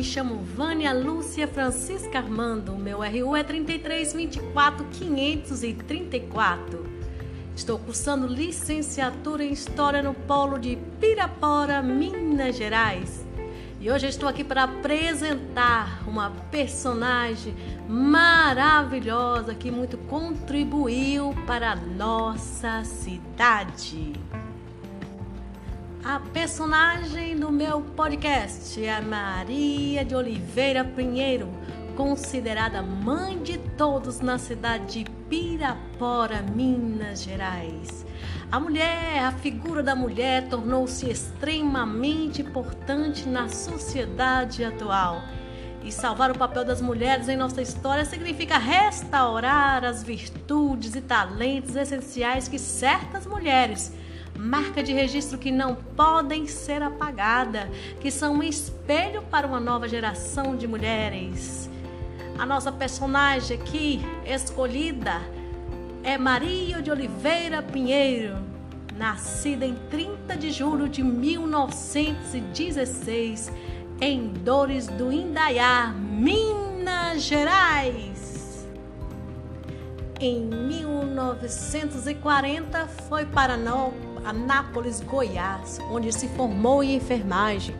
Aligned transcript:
me 0.00 0.04
chamo 0.04 0.36
Vânia 0.36 0.94
Lúcia 0.94 1.46
Francisca 1.46 2.16
Armando. 2.16 2.74
Meu 2.74 3.00
RU 3.00 3.36
é 3.36 3.44
3324 3.44 4.86
534. 4.86 6.86
Estou 7.54 7.78
cursando 7.78 8.26
licenciatura 8.26 9.44
em 9.44 9.52
História 9.52 10.02
no 10.02 10.14
Polo 10.14 10.58
de 10.58 10.78
Pirapora, 10.98 11.82
Minas 11.82 12.56
Gerais. 12.56 13.26
E 13.78 13.90
hoje 13.90 14.06
estou 14.06 14.26
aqui 14.26 14.42
para 14.42 14.62
apresentar 14.62 16.02
uma 16.08 16.30
personagem 16.50 17.54
maravilhosa 17.86 19.54
que 19.54 19.70
muito 19.70 19.98
contribuiu 19.98 21.34
para 21.46 21.72
a 21.72 21.76
nossa 21.76 22.84
cidade. 22.84 24.14
A 26.02 26.18
personagem 26.18 27.36
do 27.36 27.52
meu 27.52 27.82
podcast 27.82 28.82
é 28.82 29.00
Maria 29.02 30.02
de 30.02 30.14
Oliveira 30.14 30.82
Pinheiro, 30.82 31.46
considerada 31.94 32.80
mãe 32.80 33.38
de 33.42 33.58
todos 33.58 34.18
na 34.20 34.38
cidade 34.38 35.04
de 35.04 35.10
Pirapora, 35.28 36.40
Minas 36.40 37.22
Gerais. 37.22 38.06
A 38.50 38.58
mulher, 38.58 39.22
a 39.22 39.30
figura 39.30 39.82
da 39.82 39.94
mulher 39.94 40.48
tornou-se 40.48 41.06
extremamente 41.06 42.40
importante 42.40 43.28
na 43.28 43.50
sociedade 43.50 44.64
atual. 44.64 45.20
E 45.84 45.92
salvar 45.92 46.30
o 46.30 46.38
papel 46.38 46.64
das 46.64 46.80
mulheres 46.80 47.28
em 47.28 47.36
nossa 47.36 47.60
história 47.60 48.06
significa 48.06 48.56
restaurar 48.56 49.84
as 49.84 50.02
virtudes 50.02 50.94
e 50.94 51.02
talentos 51.02 51.76
essenciais 51.76 52.48
que 52.48 52.58
certas 52.58 53.26
mulheres 53.26 53.92
marca 54.38 54.82
de 54.82 54.92
registro 54.92 55.38
que 55.38 55.50
não 55.50 55.74
podem 55.74 56.46
ser 56.46 56.82
apagadas, 56.82 57.70
que 58.00 58.10
são 58.10 58.36
um 58.36 58.42
espelho 58.42 59.22
para 59.22 59.46
uma 59.46 59.60
nova 59.60 59.88
geração 59.88 60.56
de 60.56 60.66
mulheres. 60.66 61.70
A 62.38 62.46
nossa 62.46 62.72
personagem 62.72 63.58
aqui 63.58 64.00
escolhida 64.24 65.20
é 66.02 66.16
Maria 66.16 66.80
de 66.80 66.90
Oliveira 66.90 67.60
Pinheiro, 67.62 68.38
nascida 68.96 69.66
em 69.66 69.74
30 69.90 70.34
de 70.36 70.50
julho 70.50 70.88
de 70.88 71.02
1916 71.02 73.52
em 74.00 74.28
Dores 74.28 74.86
do 74.86 75.12
Indaiá, 75.12 75.88
Minas 75.88 77.20
Gerais. 77.22 78.66
Em 80.18 80.40
1940 80.40 82.86
foi 83.08 83.26
para 83.26 83.58
Anápolis, 84.24 85.00
Goiás, 85.00 85.78
onde 85.90 86.12
se 86.12 86.28
formou 86.28 86.82
em 86.82 86.94
enfermagem. 86.96 87.74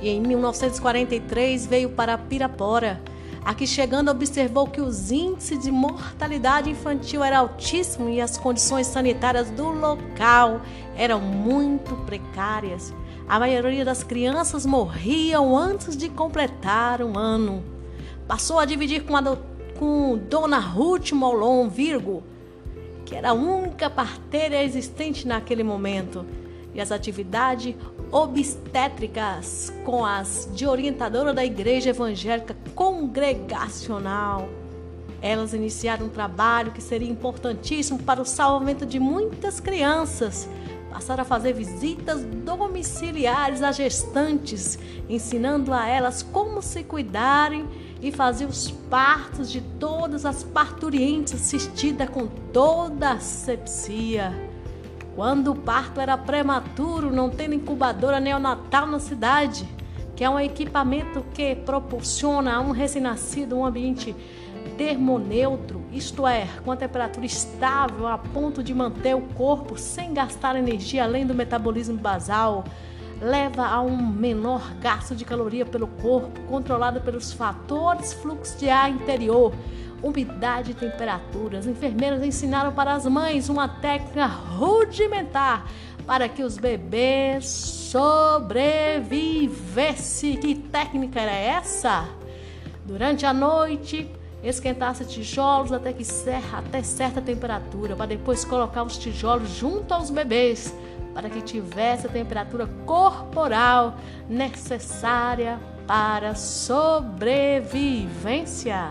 E 0.00 0.08
em 0.08 0.20
1943 0.20 1.66
veio 1.66 1.90
para 1.90 2.18
Pirapora. 2.18 3.00
Aqui 3.44 3.66
chegando, 3.66 4.10
observou 4.10 4.66
que 4.66 4.80
os 4.80 5.10
índices 5.10 5.58
de 5.58 5.70
mortalidade 5.70 6.70
infantil 6.70 7.22
eram 7.22 7.40
altíssimos 7.40 8.14
e 8.14 8.20
as 8.20 8.38
condições 8.38 8.86
sanitárias 8.86 9.50
do 9.50 9.68
local 9.68 10.62
eram 10.96 11.20
muito 11.20 11.94
precárias. 12.06 12.94
A 13.28 13.38
maioria 13.38 13.84
das 13.84 14.02
crianças 14.02 14.64
morriam 14.64 15.56
antes 15.56 15.96
de 15.96 16.08
completar 16.08 17.02
um 17.02 17.18
ano. 17.18 17.62
Passou 18.26 18.58
a 18.58 18.64
dividir 18.64 19.04
com, 19.04 19.14
a 19.16 19.20
do, 19.20 19.38
com 19.78 20.18
Dona 20.28 20.58
Ruth 20.58 21.12
Molon, 21.12 21.68
Virgo, 21.68 22.22
que 23.04 23.14
era 23.14 23.30
a 23.30 23.34
única 23.34 23.88
parteira 23.90 24.62
existente 24.62 25.26
naquele 25.26 25.62
momento, 25.62 26.24
e 26.74 26.80
as 26.80 26.90
atividades 26.90 27.74
obstétricas 28.10 29.72
com 29.84 30.04
as 30.04 30.48
de 30.52 30.66
orientadora 30.66 31.32
da 31.32 31.44
Igreja 31.44 31.90
Evangélica 31.90 32.56
Congregacional. 32.74 34.48
Elas 35.22 35.54
iniciaram 35.54 36.06
um 36.06 36.10
trabalho 36.10 36.72
que 36.72 36.82
seria 36.82 37.08
importantíssimo 37.08 38.02
para 38.02 38.20
o 38.20 38.24
salvamento 38.24 38.84
de 38.84 38.98
muitas 38.98 39.60
crianças. 39.60 40.48
Passaram 40.94 41.22
a 41.22 41.24
fazer 41.24 41.52
visitas 41.52 42.22
domiciliares 42.22 43.64
a 43.64 43.72
gestantes, 43.72 44.78
ensinando 45.08 45.74
a 45.74 45.88
elas 45.88 46.22
como 46.22 46.62
se 46.62 46.84
cuidarem 46.84 47.68
e 48.00 48.12
fazia 48.12 48.46
os 48.46 48.70
partos 48.70 49.50
de 49.50 49.60
todas 49.60 50.24
as 50.24 50.44
parturientes 50.44 51.34
assistida 51.34 52.06
com 52.06 52.28
toda 52.28 53.08
a 53.08 53.14
asepsia. 53.14 54.32
Quando 55.16 55.50
o 55.50 55.56
parto 55.56 56.00
era 56.00 56.16
prematuro, 56.16 57.10
não 57.10 57.28
tendo 57.28 57.56
incubadora 57.56 58.20
neonatal 58.20 58.86
na 58.86 59.00
cidade, 59.00 59.68
que 60.14 60.22
é 60.22 60.30
um 60.30 60.38
equipamento 60.38 61.24
que 61.34 61.56
proporciona 61.56 62.54
a 62.54 62.60
um 62.60 62.70
recém-nascido 62.70 63.56
um 63.56 63.66
ambiente 63.66 64.14
termoneutro, 64.76 65.82
isto 65.92 66.26
é, 66.26 66.48
com 66.64 66.72
a 66.72 66.76
temperatura 66.76 67.24
estável 67.24 68.06
a 68.06 68.18
ponto 68.18 68.62
de 68.62 68.74
manter 68.74 69.14
o 69.14 69.20
corpo 69.20 69.78
sem 69.78 70.12
gastar 70.12 70.56
energia 70.56 71.04
além 71.04 71.26
do 71.26 71.34
metabolismo 71.34 71.96
basal, 71.96 72.64
leva 73.20 73.66
a 73.66 73.80
um 73.80 73.96
menor 73.96 74.74
gasto 74.80 75.14
de 75.14 75.24
caloria 75.24 75.64
pelo 75.64 75.86
corpo, 75.86 76.40
controlado 76.48 77.00
pelos 77.00 77.32
fatores 77.32 78.12
fluxo 78.12 78.58
de 78.58 78.68
ar 78.68 78.90
interior, 78.90 79.54
umidade 80.02 80.72
e 80.72 80.74
temperatura. 80.74 81.58
As 81.58 81.66
enfermeiras 81.66 82.22
ensinaram 82.22 82.72
para 82.72 82.92
as 82.92 83.06
mães 83.06 83.48
uma 83.48 83.68
técnica 83.68 84.26
rudimentar 84.26 85.66
para 86.06 86.28
que 86.28 86.42
os 86.42 86.58
bebês 86.58 87.46
sobrevivessem. 87.46 90.36
Que 90.36 90.54
técnica 90.54 91.20
era 91.20 91.32
essa? 91.32 92.06
Durante 92.84 93.24
a 93.24 93.32
noite, 93.32 94.10
esquentasse 94.48 95.04
tijolos 95.04 95.72
até 95.72 95.92
que 95.92 96.04
serra, 96.04 96.58
até 96.58 96.82
certa 96.82 97.20
temperatura, 97.20 97.96
para 97.96 98.06
depois 98.06 98.44
colocar 98.44 98.82
os 98.82 98.98
tijolos 98.98 99.50
junto 99.50 99.92
aos 99.92 100.10
bebês 100.10 100.74
para 101.14 101.30
que 101.30 101.40
tivesse 101.40 102.08
a 102.08 102.10
temperatura 102.10 102.68
corporal 102.84 103.94
necessária 104.28 105.60
para 105.86 106.34
sobrevivência. 106.34 108.90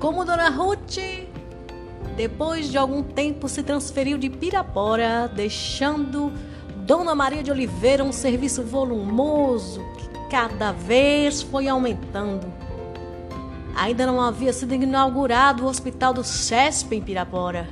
Como 0.00 0.24
Dona 0.24 0.48
Ruth, 0.48 1.28
depois 2.16 2.70
de 2.70 2.78
algum 2.78 3.02
tempo 3.02 3.46
se 3.48 3.62
transferiu 3.62 4.16
de 4.16 4.30
Pirapora, 4.30 5.28
deixando 5.28 6.32
Dona 6.78 7.14
Maria 7.14 7.42
de 7.42 7.50
Oliveira 7.50 8.02
um 8.02 8.12
serviço 8.12 8.62
volumoso 8.62 9.84
que 9.98 10.08
cada 10.30 10.72
vez 10.72 11.42
foi 11.42 11.68
aumentando. 11.68 12.50
Ainda 13.74 14.06
não 14.06 14.20
havia 14.20 14.52
sido 14.52 14.74
inaugurado 14.74 15.64
o 15.64 15.68
Hospital 15.68 16.14
do 16.14 16.22
CESP 16.22 16.96
em 16.96 17.02
Pirapora. 17.02 17.68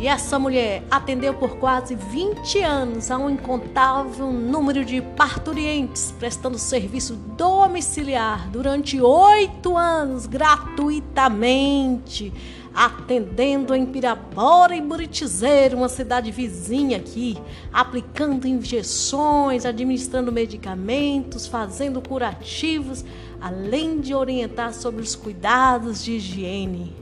E 0.00 0.08
essa 0.08 0.38
mulher 0.38 0.82
atendeu 0.90 1.34
por 1.34 1.56
quase 1.56 1.94
20 1.94 2.62
anos 2.62 3.10
a 3.10 3.18
um 3.18 3.28
incontável 3.28 4.32
número 4.32 4.82
de 4.82 5.02
parturientes, 5.02 6.14
prestando 6.18 6.56
serviço 6.56 7.16
domiciliar 7.16 8.48
durante 8.48 8.98
oito 8.98 9.76
anos 9.76 10.24
gratuitamente, 10.24 12.32
atendendo 12.74 13.74
em 13.74 13.84
Pirapora 13.84 14.74
e 14.76 14.80
Buritizeiro, 14.80 15.76
uma 15.76 15.88
cidade 15.88 16.30
vizinha 16.30 16.98
aqui, 16.98 17.36
aplicando 17.72 18.46
injeções, 18.46 19.66
administrando 19.66 20.30
medicamentos, 20.30 21.46
fazendo 21.46 22.00
curativos, 22.00 23.04
além 23.40 24.00
de 24.00 24.14
orientar 24.14 24.72
sobre 24.72 25.02
os 25.02 25.14
cuidados 25.16 26.04
de 26.04 26.12
higiene. 26.12 26.94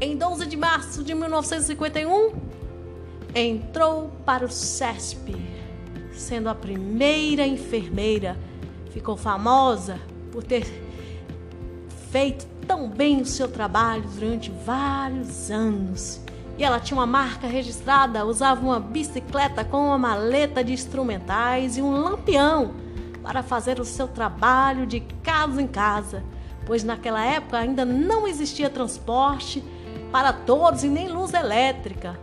Em 0.00 0.16
12 0.16 0.46
de 0.46 0.56
março 0.56 1.04
de 1.04 1.14
1951, 1.14 2.32
entrou 3.34 4.10
para 4.24 4.44
o 4.44 4.50
CESP, 4.50 5.34
sendo 6.12 6.48
a 6.48 6.54
primeira 6.54 7.46
enfermeira. 7.46 8.36
Ficou 8.90 9.16
famosa 9.16 9.98
por 10.30 10.42
ter 10.42 10.66
feito 12.10 12.46
tão 12.66 12.88
bem 12.88 13.20
o 13.20 13.26
seu 13.26 13.48
trabalho 13.48 14.04
durante 14.14 14.50
vários 14.64 15.50
anos. 15.50 16.20
E 16.56 16.64
ela 16.64 16.78
tinha 16.78 16.98
uma 16.98 17.06
marca 17.06 17.46
registrada, 17.46 18.24
usava 18.24 18.64
uma 18.64 18.78
bicicleta 18.78 19.64
com 19.64 19.88
uma 19.88 19.98
maleta 19.98 20.62
de 20.62 20.72
instrumentais 20.72 21.76
e 21.76 21.82
um 21.82 22.00
lampião 22.00 22.74
para 23.22 23.42
fazer 23.42 23.80
o 23.80 23.84
seu 23.84 24.06
trabalho 24.06 24.86
de 24.86 25.00
casa 25.22 25.60
em 25.60 25.66
casa, 25.66 26.22
pois 26.64 26.84
naquela 26.84 27.24
época 27.24 27.58
ainda 27.58 27.84
não 27.84 28.28
existia 28.28 28.70
transporte 28.70 29.64
para 30.12 30.32
todos 30.32 30.84
e 30.84 30.88
nem 30.88 31.08
luz 31.08 31.34
elétrica. 31.34 32.16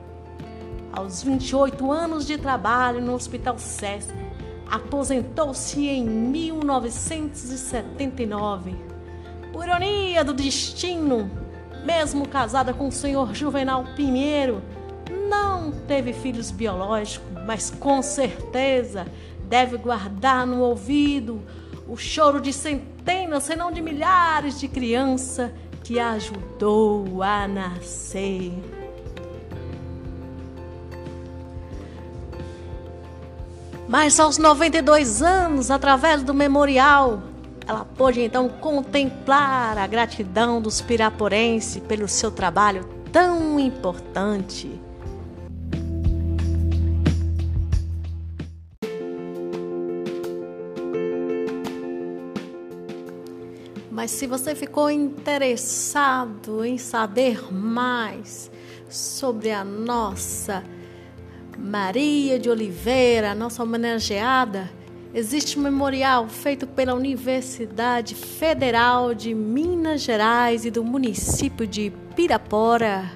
Aos 0.93 1.21
28 1.23 1.91
anos 1.91 2.25
de 2.25 2.37
trabalho 2.37 3.01
no 3.01 3.13
Hospital 3.13 3.57
SESC, 3.57 4.13
aposentou-se 4.69 5.85
em 5.87 6.05
1979. 6.05 8.90
Por 9.51 9.65
ironia 9.65 10.23
do 10.23 10.33
destino, 10.33 11.29
mesmo 11.85 12.27
casada 12.27 12.73
com 12.73 12.87
o 12.87 12.91
senhor 12.91 13.33
Juvenal 13.33 13.85
Pinheiro, 13.95 14.61
não 15.29 15.71
teve 15.71 16.13
filhos 16.13 16.51
biológicos, 16.51 17.27
mas 17.45 17.69
com 17.69 18.01
certeza 18.01 19.07
deve 19.47 19.77
guardar 19.77 20.47
no 20.47 20.61
ouvido 20.61 21.41
o 21.87 21.97
choro 21.97 22.39
de 22.39 22.53
centenas, 22.53 23.43
se 23.43 23.55
não 23.55 23.71
de 23.71 23.81
milhares 23.81 24.59
de 24.59 24.67
crianças 24.67 25.51
que 25.83 25.99
ajudou 25.99 27.21
a 27.21 27.47
nascer. 27.47 28.53
Mas 33.89 34.17
aos 34.21 34.37
92 34.37 35.21
anos, 35.21 35.69
através 35.69 36.23
do 36.23 36.33
memorial, 36.33 37.21
ela 37.67 37.85
pôde 37.85 38.21
então 38.21 38.49
contemplar 38.49 39.77
a 39.77 39.87
gratidão 39.87 40.61
dos 40.61 40.81
piraporenses 40.81 41.81
pelo 41.83 42.07
seu 42.07 42.31
trabalho 42.31 42.87
tão 43.11 43.59
importante. 43.59 44.79
Mas 53.91 54.11
se 54.11 54.25
você 54.25 54.55
ficou 54.55 54.89
interessado 54.89 56.65
em 56.65 56.77
saber 56.77 57.53
mais 57.53 58.49
sobre 58.89 59.51
a 59.51 59.63
nossa 59.63 60.63
Maria 61.57 62.39
de 62.39 62.49
Oliveira, 62.49 63.35
nossa 63.35 63.61
homenageada, 63.61 64.71
existe 65.13 65.59
um 65.59 65.61
memorial 65.61 66.27
feito 66.27 66.65
pela 66.65 66.93
Universidade 66.93 68.15
Federal 68.15 69.13
de 69.13 69.33
Minas 69.33 70.01
Gerais 70.01 70.65
e 70.65 70.71
do 70.71 70.83
município 70.83 71.67
de 71.67 71.91
Pirapora 72.15 73.11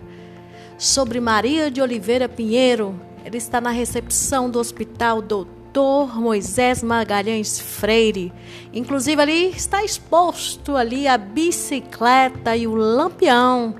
sobre 0.78 1.20
Maria 1.20 1.72
de 1.72 1.82
Oliveira 1.82 2.28
Pinheiro. 2.28 3.00
Ele 3.24 3.38
está 3.38 3.62
na 3.62 3.72
recepção 3.72 4.50
do 4.50 4.60
Hospital 4.60 5.22
Doutor 5.22 6.20
Moisés 6.20 6.84
Magalhães 6.84 7.60
Freire. 7.60 8.32
Inclusive 8.74 9.22
ali 9.22 9.50
está 9.50 9.84
exposto 9.84 10.76
ali 10.76 11.08
a 11.08 11.18
bicicleta 11.18 12.56
e 12.56 12.68
o 12.68 12.76
lampião 12.76 13.76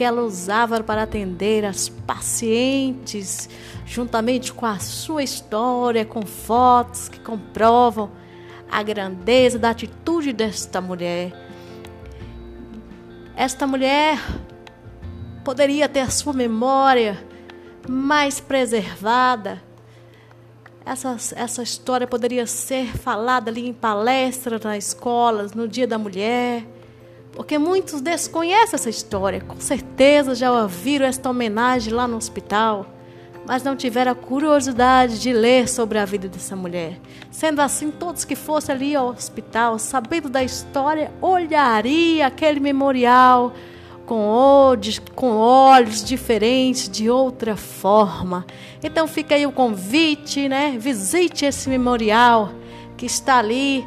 que 0.00 0.04
ela 0.04 0.22
usava 0.22 0.82
para 0.82 1.02
atender 1.02 1.62
as 1.62 1.90
pacientes, 1.90 3.50
juntamente 3.90 4.52
com 4.52 4.64
a 4.64 4.78
sua 4.78 5.20
história, 5.20 6.04
com 6.04 6.22
fotos 6.22 7.08
que 7.08 7.18
comprovam 7.18 8.08
a 8.70 8.80
grandeza 8.84 9.58
da 9.58 9.70
atitude 9.70 10.32
desta 10.32 10.80
mulher. 10.80 11.32
Esta 13.34 13.66
mulher 13.66 14.16
poderia 15.44 15.88
ter 15.88 16.00
a 16.00 16.08
sua 16.08 16.32
memória 16.32 17.18
mais 17.88 18.38
preservada. 18.38 19.60
Essa, 20.86 21.16
essa 21.34 21.60
história 21.60 22.06
poderia 22.06 22.46
ser 22.46 22.96
falada 22.96 23.50
ali 23.50 23.66
em 23.66 23.72
palestras 23.72 24.60
nas 24.60 24.86
escolas, 24.86 25.52
no 25.52 25.66
Dia 25.66 25.88
da 25.88 25.98
Mulher 25.98 26.64
porque 27.32 27.58
muitos 27.58 28.00
desconhecem 28.00 28.74
essa 28.74 28.90
história. 28.90 29.40
Com 29.40 29.58
certeza 29.60 30.34
já 30.34 30.52
ouviram 30.52 31.06
esta 31.06 31.30
homenagem 31.30 31.92
lá 31.92 32.06
no 32.06 32.16
hospital, 32.16 32.86
mas 33.46 33.62
não 33.62 33.74
tiveram 33.74 34.12
a 34.12 34.14
curiosidade 34.14 35.20
de 35.20 35.32
ler 35.32 35.68
sobre 35.68 35.98
a 35.98 36.04
vida 36.04 36.28
dessa 36.28 36.54
mulher. 36.54 37.00
Sendo 37.30 37.60
assim, 37.60 37.90
todos 37.90 38.24
que 38.24 38.36
fossem 38.36 38.74
ali 38.74 38.94
ao 38.94 39.08
hospital, 39.08 39.78
sabendo 39.78 40.28
da 40.28 40.42
história, 40.42 41.10
olhariam 41.20 42.26
aquele 42.26 42.60
memorial 42.60 43.52
com 44.06 45.36
olhos 45.36 46.02
diferentes, 46.02 46.88
de 46.88 47.08
outra 47.08 47.56
forma. 47.56 48.44
Então 48.82 49.06
fica 49.06 49.36
aí 49.36 49.46
o 49.46 49.52
convite, 49.52 50.48
né? 50.48 50.76
Visite 50.78 51.44
esse 51.44 51.68
memorial 51.68 52.50
que 52.96 53.06
está 53.06 53.38
ali, 53.38 53.86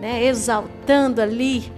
né? 0.00 0.24
Exaltando 0.24 1.20
ali 1.20 1.72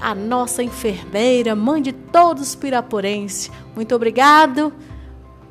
a 0.00 0.14
nossa 0.14 0.62
enfermeira, 0.62 1.56
mãe 1.56 1.80
de 1.80 1.92
todos 1.92 2.48
os 2.48 2.54
piraporenses. 2.54 3.50
Muito 3.74 3.94
obrigado 3.94 4.72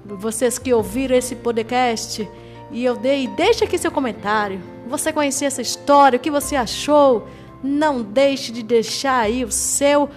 vocês 0.07 0.57
que 0.57 0.73
ouviram 0.73 1.15
esse 1.15 1.35
podcast 1.35 2.27
e 2.71 2.83
eu 2.83 2.95
dei, 2.95 3.27
deixe 3.27 3.63
aqui 3.63 3.77
seu 3.77 3.91
comentário. 3.91 4.59
Você 4.87 5.11
conhecia 5.13 5.47
essa 5.47 5.61
história? 5.61 6.17
O 6.17 6.19
que 6.19 6.31
você 6.31 6.55
achou? 6.55 7.27
Não 7.63 8.01
deixe 8.01 8.51
de 8.51 8.61
deixar 8.61 9.19
aí 9.19 9.43
o 9.43 9.51
seu 9.51 10.09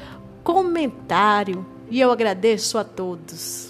comentário. 0.43 1.65
E 1.89 2.01
eu 2.01 2.11
agradeço 2.11 2.79
a 2.79 2.85
todos. 2.85 3.70